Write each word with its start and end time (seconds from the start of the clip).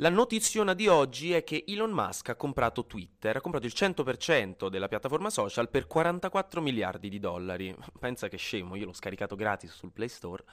La 0.00 0.10
notiziona 0.10 0.74
di 0.74 0.88
oggi 0.88 1.32
è 1.32 1.42
che 1.42 1.64
Elon 1.66 1.90
Musk 1.90 2.28
ha 2.28 2.36
comprato 2.36 2.84
Twitter, 2.84 3.34
ha 3.34 3.40
comprato 3.40 3.64
il 3.64 3.72
100% 3.74 4.68
della 4.68 4.88
piattaforma 4.88 5.30
social 5.30 5.70
per 5.70 5.86
44 5.86 6.60
miliardi 6.60 7.08
di 7.08 7.18
dollari. 7.18 7.74
Pensa 7.98 8.28
che 8.28 8.36
scemo, 8.36 8.76
io 8.76 8.84
l'ho 8.84 8.92
scaricato 8.92 9.36
gratis 9.36 9.72
sul 9.72 9.92
Play 9.92 10.08
Store. 10.08 10.44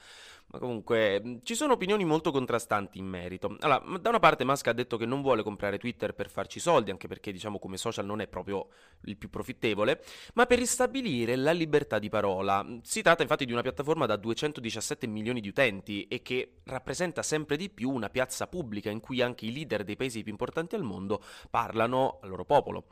Ma 0.46 0.58
comunque 0.58 1.40
ci 1.42 1.54
sono 1.54 1.74
opinioni 1.74 2.04
molto 2.04 2.30
contrastanti 2.30 2.98
in 2.98 3.06
merito. 3.06 3.56
Allora, 3.60 3.98
da 3.98 4.08
una 4.08 4.18
parte 4.18 4.44
Musk 4.44 4.66
ha 4.68 4.72
detto 4.72 4.96
che 4.96 5.04
non 5.04 5.20
vuole 5.20 5.42
comprare 5.42 5.78
Twitter 5.78 6.14
per 6.14 6.30
farci 6.30 6.58
soldi, 6.58 6.90
anche 6.90 7.08
perché 7.08 7.30
diciamo 7.30 7.58
come 7.58 7.76
social 7.76 8.06
non 8.06 8.20
è 8.20 8.28
proprio 8.28 8.68
il 9.04 9.16
più 9.18 9.28
profittevole, 9.28 10.02
ma 10.34 10.46
per 10.46 10.58
ristabilire 10.58 11.36
la 11.36 11.52
libertà 11.52 11.98
di 11.98 12.08
parola. 12.08 12.64
Si 12.82 13.02
tratta 13.02 13.22
infatti 13.22 13.44
di 13.44 13.52
una 13.52 13.62
piattaforma 13.62 14.06
da 14.06 14.16
217 14.16 15.06
milioni 15.06 15.40
di 15.40 15.48
utenti 15.48 16.06
e 16.08 16.22
che 16.22 16.60
rappresenta 16.64 17.22
sempre 17.22 17.56
di 17.56 17.68
più 17.68 17.90
una 17.90 18.08
piazza 18.08 18.46
pubblica 18.46 18.90
in 18.90 19.00
cui 19.00 19.20
anche 19.20 19.33
i 19.42 19.52
leader 19.52 19.84
dei 19.84 19.96
paesi 19.96 20.22
più 20.22 20.32
importanti 20.32 20.74
al 20.74 20.82
mondo 20.82 21.22
parlano 21.50 22.18
al 22.22 22.28
loro 22.28 22.44
popolo. 22.44 22.84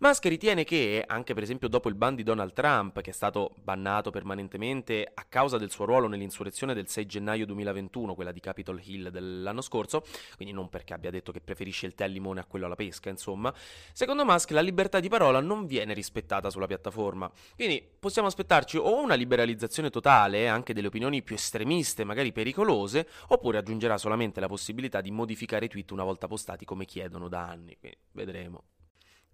Musk 0.00 0.24
ritiene 0.26 0.64
che, 0.64 1.04
anche 1.06 1.34
per 1.34 1.42
esempio 1.42 1.68
dopo 1.68 1.88
il 1.88 1.94
ban 1.94 2.14
di 2.14 2.22
Donald 2.22 2.52
Trump, 2.52 3.00
che 3.00 3.10
è 3.10 3.12
stato 3.12 3.54
bannato 3.62 4.10
permanentemente 4.10 5.10
a 5.12 5.24
causa 5.28 5.58
del 5.58 5.70
suo 5.70 5.84
ruolo 5.84 6.06
nell'insurrezione 6.08 6.74
del 6.74 6.88
6 6.88 7.06
gennaio 7.06 7.46
2021, 7.46 8.14
quella 8.14 8.32
di 8.32 8.40
Capitol 8.40 8.80
Hill 8.82 9.08
dell'anno 9.08 9.60
scorso, 9.60 10.04
quindi 10.36 10.54
non 10.54 10.68
perché 10.68 10.94
abbia 10.94 11.10
detto 11.10 11.32
che 11.32 11.40
preferisce 11.40 11.86
il 11.86 11.94
tè 11.94 12.04
al 12.04 12.10
limone 12.10 12.40
a 12.40 12.44
quello 12.44 12.66
alla 12.66 12.74
pesca, 12.74 13.08
insomma, 13.08 13.52
secondo 13.92 14.24
Musk 14.24 14.50
la 14.50 14.60
libertà 14.60 15.00
di 15.00 15.08
parola 15.08 15.40
non 15.40 15.66
viene 15.66 15.94
rispettata 15.94 16.50
sulla 16.50 16.66
piattaforma. 16.66 17.30
Quindi 17.54 17.86
possiamo 17.98 18.28
aspettarci 18.28 18.76
o 18.76 19.02
una 19.02 19.14
liberalizzazione 19.14 19.90
totale, 19.90 20.48
anche 20.48 20.72
delle 20.72 20.88
opinioni 20.88 21.22
più 21.22 21.34
estremiste, 21.34 22.04
magari 22.04 22.32
pericolose, 22.32 23.08
oppure 23.28 23.58
aggiungerà 23.58 23.98
solamente 23.98 24.40
la 24.40 24.48
possibilità 24.48 25.00
di 25.00 25.10
modificare 25.10 25.66
i 25.66 25.68
tweet 25.68 25.87
una 25.94 26.04
volta 26.04 26.26
postati 26.26 26.64
come 26.64 26.84
chiedono 26.84 27.28
da 27.28 27.46
anni. 27.46 27.76
Quindi 27.78 27.98
vedremo. 28.12 28.64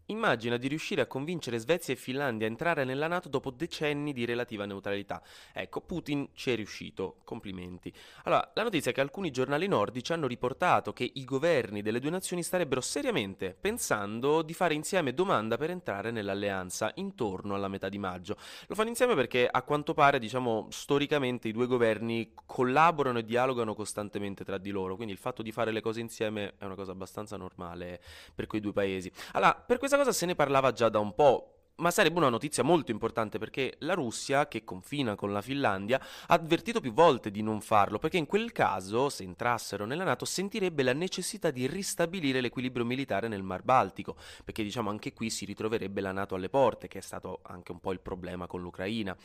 Immagina 0.06 0.58
di 0.58 0.68
riuscire 0.68 1.00
a 1.00 1.06
convincere 1.06 1.58
Svezia 1.58 1.94
e 1.94 1.96
Finlandia 1.96 2.46
a 2.46 2.50
entrare 2.50 2.84
nella 2.84 3.06
Nato 3.06 3.30
dopo 3.30 3.50
decenni 3.50 4.12
di 4.12 4.26
relativa 4.26 4.66
neutralità. 4.66 5.22
Ecco, 5.52 5.80
Putin 5.80 6.28
ci 6.34 6.50
è 6.50 6.56
riuscito. 6.56 7.16
Complimenti. 7.24 7.92
Allora, 8.24 8.50
la 8.54 8.64
notizia 8.64 8.90
è 8.90 8.94
che 8.94 9.00
alcuni 9.00 9.30
giornali 9.30 9.66
nordici 9.66 10.12
hanno 10.12 10.26
riportato 10.26 10.92
che 10.92 11.10
i 11.14 11.24
governi 11.24 11.80
delle 11.80 12.00
due 12.00 12.10
nazioni 12.10 12.42
starebbero 12.42 12.82
seriamente 12.82 13.56
pensando 13.58 14.42
di 14.42 14.52
fare 14.52 14.74
insieme 14.74 15.14
domanda 15.14 15.56
per 15.56 15.70
entrare 15.70 16.10
nell'alleanza 16.10 16.92
intorno 16.96 17.54
alla 17.54 17.68
metà 17.68 17.88
di 17.88 17.98
maggio. 17.98 18.36
Lo 18.66 18.74
fanno 18.74 18.90
insieme 18.90 19.14
perché 19.14 19.48
a 19.48 19.62
quanto 19.62 19.94
pare, 19.94 20.18
diciamo, 20.18 20.68
storicamente 20.70 21.48
i 21.48 21.52
due 21.52 21.66
governi 21.66 22.32
collaborano 22.44 23.20
e 23.20 23.24
dialogano 23.24 23.74
costantemente 23.74 24.44
tra 24.44 24.58
di 24.58 24.70
loro, 24.70 24.96
quindi 24.96 25.14
il 25.14 25.18
fatto 25.18 25.42
di 25.42 25.50
fare 25.50 25.70
le 25.70 25.80
cose 25.80 26.00
insieme 26.00 26.54
è 26.58 26.64
una 26.64 26.74
cosa 26.74 26.92
abbastanza 26.92 27.36
normale 27.36 28.00
per 28.34 28.46
quei 28.46 28.60
due 28.60 28.72
paesi. 28.72 29.10
Allora, 29.32 29.54
per 29.54 29.78
questa 29.78 29.93
cosa 29.96 30.12
se 30.12 30.26
ne 30.26 30.34
parlava 30.34 30.72
già 30.72 30.88
da 30.88 30.98
un 30.98 31.14
po', 31.14 31.53
ma 31.76 31.90
sarebbe 31.90 32.18
una 32.18 32.28
notizia 32.28 32.62
molto 32.62 32.92
importante 32.92 33.38
perché 33.38 33.74
la 33.80 33.94
Russia, 33.94 34.46
che 34.46 34.62
confina 34.62 35.16
con 35.16 35.32
la 35.32 35.42
Finlandia, 35.42 36.00
ha 36.00 36.34
avvertito 36.34 36.80
più 36.80 36.92
volte 36.92 37.30
di 37.30 37.42
non 37.42 37.60
farlo, 37.60 37.98
perché 37.98 38.16
in 38.16 38.26
quel 38.26 38.52
caso, 38.52 39.08
se 39.08 39.24
entrassero 39.24 39.84
nella 39.84 40.04
Nato, 40.04 40.24
sentirebbe 40.24 40.84
la 40.84 40.92
necessità 40.92 41.50
di 41.50 41.66
ristabilire 41.66 42.40
l'equilibrio 42.40 42.84
militare 42.84 43.26
nel 43.26 43.42
Mar 43.42 43.62
Baltico, 43.62 44.16
perché 44.44 44.62
diciamo 44.62 44.88
anche 44.88 45.12
qui 45.12 45.30
si 45.30 45.44
ritroverebbe 45.44 46.00
la 46.00 46.12
Nato 46.12 46.36
alle 46.36 46.48
porte, 46.48 46.86
che 46.86 46.98
è 46.98 47.02
stato 47.02 47.40
anche 47.42 47.72
un 47.72 47.80
po' 47.80 47.92
il 47.92 48.00
problema 48.00 48.46
con 48.46 48.60
l'Ucraina. 48.60 49.16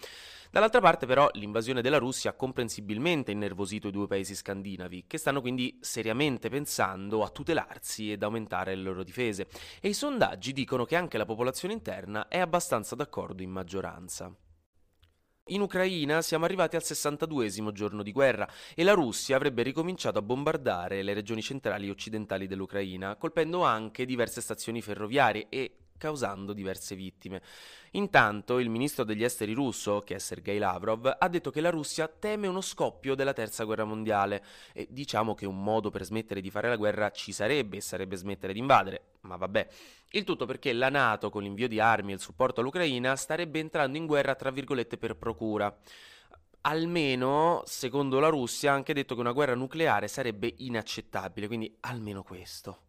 Dall'altra 0.51 0.81
parte 0.81 1.05
però 1.05 1.29
l'invasione 1.33 1.83
della 1.83 1.99
Russia 1.99 2.31
ha 2.31 2.33
comprensibilmente 2.33 3.31
innervosito 3.31 3.89
i 3.89 3.91
due 3.91 4.07
paesi 4.07 4.33
scandinavi, 4.33 5.03
che 5.05 5.19
stanno 5.19 5.41
quindi 5.41 5.77
seriamente 5.81 6.49
pensando 6.49 7.23
a 7.23 7.29
tutelarsi 7.29 8.11
ed 8.11 8.23
aumentare 8.23 8.73
le 8.73 8.81
loro 8.81 9.03
difese, 9.03 9.47
e 9.79 9.89
i 9.89 9.93
sondaggi 9.93 10.51
dicono 10.51 10.85
che 10.85 10.95
anche 10.95 11.19
la 11.19 11.25
popolazione 11.25 11.75
interna 11.75 12.27
è 12.27 12.38
abbastanza 12.41 12.95
d'accordo 12.95 13.41
in 13.41 13.51
maggioranza. 13.51 14.33
In 15.51 15.61
Ucraina 15.61 16.21
siamo 16.21 16.45
arrivati 16.45 16.75
al 16.75 16.83
62 16.83 17.71
giorno 17.71 18.03
di 18.03 18.11
guerra 18.11 18.47
e 18.75 18.83
la 18.83 18.93
Russia 18.93 19.35
avrebbe 19.35 19.63
ricominciato 19.63 20.19
a 20.19 20.21
bombardare 20.21 21.01
le 21.01 21.13
regioni 21.13 21.41
centrali 21.41 21.87
e 21.87 21.91
occidentali 21.91 22.45
dell'Ucraina, 22.45 23.15
colpendo 23.15 23.63
anche 23.63 24.05
diverse 24.05 24.41
stazioni 24.41 24.81
ferroviarie 24.81 25.47
e 25.49 25.75
causando 25.99 26.53
diverse 26.53 26.95
vittime. 26.95 27.43
Intanto 27.91 28.57
il 28.57 28.69
ministro 28.69 29.03
degli 29.03 29.23
esteri 29.23 29.53
russo, 29.53 29.99
che 29.99 30.15
è 30.15 30.19
Sergei 30.19 30.57
Lavrov, 30.57 31.15
ha 31.19 31.27
detto 31.27 31.51
che 31.51 31.61
la 31.61 31.69
Russia 31.69 32.07
teme 32.07 32.47
uno 32.47 32.61
scoppio 32.61 33.13
della 33.13 33.33
terza 33.33 33.65
guerra 33.65 33.83
mondiale 33.83 34.43
e 34.73 34.87
diciamo 34.89 35.35
che 35.35 35.45
un 35.45 35.61
modo 35.61 35.91
per 35.91 36.03
smettere 36.03 36.41
di 36.41 36.49
fare 36.49 36.69
la 36.69 36.75
guerra 36.75 37.11
ci 37.11 37.31
sarebbe 37.31 37.77
e 37.77 37.81
sarebbe 37.81 38.15
smettere 38.15 38.53
di 38.53 38.59
invadere, 38.59 39.03
ma 39.21 39.35
vabbè. 39.35 39.67
Il 40.11 40.23
tutto 40.23 40.45
perché 40.47 40.73
la 40.73 40.89
Nato, 40.89 41.29
con 41.29 41.43
l'invio 41.43 41.67
di 41.67 41.79
armi 41.79 42.11
e 42.11 42.15
il 42.15 42.21
supporto 42.21 42.61
all'Ucraina, 42.61 43.15
starebbe 43.15 43.59
entrando 43.59 43.97
in 43.97 44.07
guerra 44.07 44.33
tra 44.33 44.49
virgolette 44.49 44.97
per 44.97 45.15
procura. 45.17 45.75
Almeno, 46.61 47.61
secondo 47.65 48.19
la 48.19 48.29
Russia, 48.29 48.71
ha 48.71 48.75
anche 48.75 48.93
detto 48.93 49.13
che 49.13 49.21
una 49.21 49.31
guerra 49.31 49.55
nucleare 49.55 50.07
sarebbe 50.07 50.53
inaccettabile, 50.57 51.47
quindi 51.47 51.77
almeno 51.81 52.23
questo. 52.23 52.88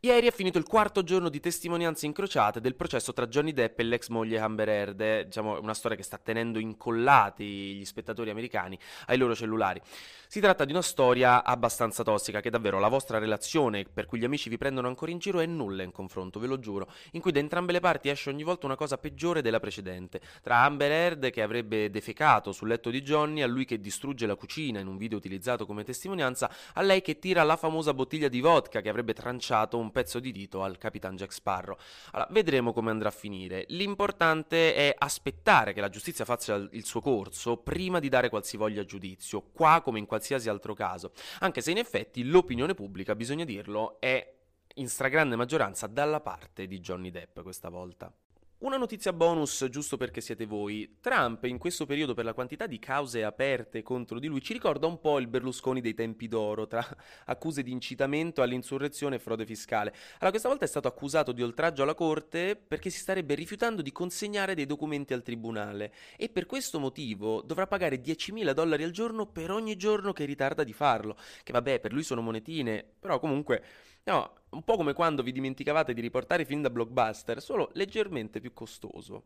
Ieri 0.00 0.26
è 0.26 0.30
finito 0.30 0.58
il 0.58 0.66
quarto 0.66 1.02
giorno 1.02 1.30
di 1.30 1.40
testimonianze 1.40 2.04
incrociate 2.04 2.60
del 2.60 2.76
processo 2.76 3.14
tra 3.14 3.26
Johnny 3.28 3.52
Depp 3.52 3.80
e 3.80 3.82
l'ex 3.82 4.08
moglie 4.08 4.38
Amber 4.38 4.68
Heard, 4.68 5.00
è, 5.00 5.24
diciamo 5.24 5.58
una 5.58 5.72
storia 5.72 5.96
che 5.96 6.02
sta 6.02 6.18
tenendo 6.18 6.58
incollati 6.58 7.76
gli 7.76 7.84
spettatori 7.84 8.28
americani 8.28 8.78
ai 9.06 9.16
loro 9.16 9.34
cellulari. 9.34 9.80
Si 10.28 10.38
tratta 10.38 10.66
di 10.66 10.72
una 10.72 10.82
storia 10.82 11.42
abbastanza 11.42 12.02
tossica 12.02 12.40
che 12.40 12.50
davvero 12.50 12.78
la 12.78 12.88
vostra 12.88 13.18
relazione, 13.18 13.84
per 13.84 14.04
cui 14.04 14.18
gli 14.18 14.24
amici 14.24 14.50
vi 14.50 14.58
prendono 14.58 14.86
ancora 14.86 15.12
in 15.12 15.18
giro, 15.18 15.40
è 15.40 15.46
nulla 15.46 15.82
in 15.82 15.92
confronto, 15.92 16.38
ve 16.40 16.46
lo 16.46 16.58
giuro, 16.58 16.88
in 17.12 17.22
cui 17.22 17.32
da 17.32 17.38
entrambe 17.38 17.72
le 17.72 17.80
parti 17.80 18.10
esce 18.10 18.28
ogni 18.28 18.42
volta 18.42 18.66
una 18.66 18.76
cosa 18.76 18.98
peggiore 18.98 19.40
della 19.40 19.60
precedente. 19.60 20.20
Tra 20.42 20.58
Amber 20.58 20.90
Heard 20.90 21.30
che 21.30 21.40
avrebbe 21.40 21.88
defecato 21.88 22.52
sul 22.52 22.68
letto 22.68 22.90
di 22.90 23.00
Johnny, 23.00 23.40
a 23.40 23.46
lui 23.46 23.64
che 23.64 23.80
distrugge 23.80 24.26
la 24.26 24.34
cucina 24.34 24.78
in 24.78 24.88
un 24.88 24.98
video 24.98 25.16
utilizzato 25.16 25.64
come 25.64 25.84
testimonianza, 25.84 26.50
a 26.74 26.82
lei 26.82 27.00
che 27.00 27.18
tira 27.18 27.42
la 27.44 27.56
famosa 27.56 27.94
bottiglia 27.94 28.28
di 28.28 28.40
vodka 28.40 28.82
che 28.82 28.90
avrebbe 28.90 29.14
tranciato 29.14 29.78
un 29.78 29.85
pezzo 29.90 30.20
di 30.20 30.32
dito 30.32 30.62
al 30.62 30.78
Capitan 30.78 31.16
Jack 31.16 31.32
Sparrow. 31.32 31.76
Allora, 32.12 32.28
vedremo 32.32 32.72
come 32.72 32.90
andrà 32.90 33.08
a 33.08 33.12
finire. 33.12 33.64
L'importante 33.68 34.74
è 34.74 34.94
aspettare 34.96 35.72
che 35.72 35.80
la 35.80 35.88
giustizia 35.88 36.24
faccia 36.24 36.54
il 36.54 36.84
suo 36.84 37.00
corso 37.00 37.56
prima 37.56 37.98
di 37.98 38.08
dare 38.08 38.28
qualsivoglia 38.28 38.84
giudizio, 38.84 39.42
qua 39.52 39.80
come 39.82 39.98
in 39.98 40.06
qualsiasi 40.06 40.48
altro 40.48 40.74
caso, 40.74 41.12
anche 41.40 41.60
se 41.60 41.70
in 41.70 41.78
effetti 41.78 42.24
l'opinione 42.24 42.74
pubblica, 42.74 43.14
bisogna 43.14 43.44
dirlo, 43.44 44.00
è 44.00 44.34
in 44.74 44.88
stragrande 44.88 45.36
maggioranza 45.36 45.86
dalla 45.86 46.20
parte 46.20 46.66
di 46.66 46.80
Johnny 46.80 47.10
Depp 47.10 47.40
questa 47.40 47.68
volta. 47.68 48.12
Una 48.58 48.78
notizia 48.78 49.12
bonus, 49.12 49.66
giusto 49.68 49.98
perché 49.98 50.22
siete 50.22 50.46
voi. 50.46 50.96
Trump, 51.02 51.44
in 51.44 51.58
questo 51.58 51.84
periodo, 51.84 52.14
per 52.14 52.24
la 52.24 52.32
quantità 52.32 52.66
di 52.66 52.78
cause 52.78 53.22
aperte 53.22 53.82
contro 53.82 54.18
di 54.18 54.28
lui, 54.28 54.40
ci 54.40 54.54
ricorda 54.54 54.86
un 54.86 54.98
po' 54.98 55.18
il 55.18 55.26
Berlusconi 55.26 55.82
dei 55.82 55.92
tempi 55.92 56.26
d'oro, 56.26 56.66
tra 56.66 56.82
accuse 57.26 57.62
di 57.62 57.70
incitamento 57.70 58.40
all'insurrezione 58.40 59.16
e 59.16 59.18
frode 59.18 59.44
fiscale. 59.44 59.90
Allora, 60.14 60.30
questa 60.30 60.48
volta 60.48 60.64
è 60.64 60.68
stato 60.68 60.88
accusato 60.88 61.32
di 61.32 61.42
oltraggio 61.42 61.82
alla 61.82 61.92
corte 61.92 62.56
perché 62.56 62.88
si 62.88 62.98
starebbe 62.98 63.34
rifiutando 63.34 63.82
di 63.82 63.92
consegnare 63.92 64.54
dei 64.54 64.64
documenti 64.64 65.12
al 65.12 65.22
tribunale 65.22 65.92
e 66.16 66.30
per 66.30 66.46
questo 66.46 66.80
motivo 66.80 67.42
dovrà 67.42 67.66
pagare 67.66 68.00
10.000 68.00 68.52
dollari 68.52 68.84
al 68.84 68.90
giorno 68.90 69.26
per 69.26 69.50
ogni 69.50 69.76
giorno 69.76 70.14
che 70.14 70.24
ritarda 70.24 70.64
di 70.64 70.72
farlo. 70.72 71.18
Che 71.42 71.52
vabbè, 71.52 71.78
per 71.78 71.92
lui 71.92 72.02
sono 72.02 72.22
monetine, 72.22 72.82
però 72.98 73.18
comunque 73.18 73.62
No, 74.08 74.34
un 74.50 74.62
po' 74.62 74.76
come 74.76 74.92
quando 74.92 75.24
vi 75.24 75.32
dimenticavate 75.32 75.92
di 75.92 76.00
riportare 76.00 76.44
film 76.44 76.62
da 76.62 76.70
blockbuster, 76.70 77.42
solo 77.42 77.70
leggermente 77.72 78.38
più 78.38 78.52
costoso. 78.52 79.24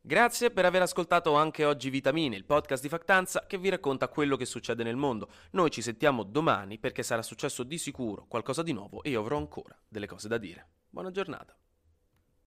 Grazie 0.00 0.50
per 0.50 0.64
aver 0.64 0.80
ascoltato 0.80 1.34
anche 1.34 1.66
oggi 1.66 1.90
Vitamine, 1.90 2.34
il 2.34 2.46
podcast 2.46 2.82
di 2.82 2.88
Factanza 2.88 3.44
che 3.46 3.58
vi 3.58 3.68
racconta 3.68 4.08
quello 4.08 4.36
che 4.36 4.46
succede 4.46 4.84
nel 4.84 4.96
mondo. 4.96 5.28
Noi 5.50 5.70
ci 5.70 5.82
sentiamo 5.82 6.22
domani 6.22 6.78
perché 6.78 7.02
sarà 7.02 7.20
successo 7.20 7.62
di 7.62 7.76
sicuro 7.76 8.24
qualcosa 8.26 8.62
di 8.62 8.72
nuovo 8.72 9.02
e 9.02 9.10
io 9.10 9.20
avrò 9.20 9.36
ancora 9.36 9.78
delle 9.86 10.06
cose 10.06 10.28
da 10.28 10.38
dire. 10.38 10.66
Buona 10.88 11.10
giornata. 11.10 11.54